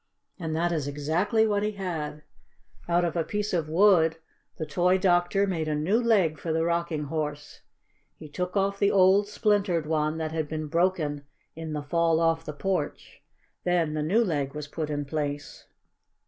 And 0.39 0.55
that 0.55 0.71
is 0.71 0.87
exactly 0.87 1.45
what 1.45 1.61
he 1.61 1.73
had. 1.73 2.23
Out 2.89 3.05
of 3.05 3.15
a 3.15 3.23
piece 3.23 3.53
of 3.53 3.69
wood 3.69 4.17
the 4.57 4.65
toy 4.65 4.97
doctor 4.97 5.45
made 5.45 5.67
a 5.67 5.75
new 5.75 6.01
leg 6.01 6.39
for 6.39 6.51
the 6.51 6.65
Rocking 6.65 7.03
Horse. 7.03 7.61
He 8.17 8.27
took 8.27 8.57
off 8.57 8.79
the 8.79 8.89
old, 8.89 9.27
splintered 9.27 9.85
one, 9.85 10.17
that 10.17 10.31
had 10.31 10.47
been 10.47 10.65
broken 10.65 11.25
in 11.55 11.73
the 11.73 11.83
fall 11.83 12.19
off 12.19 12.43
the 12.43 12.51
porch. 12.51 13.21
Then 13.63 13.93
the 13.93 14.01
new 14.01 14.23
leg 14.25 14.55
was 14.55 14.67
put 14.67 14.89
in 14.89 15.05
place. 15.05 15.67